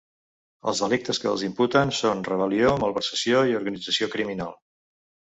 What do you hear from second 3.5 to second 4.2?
i organització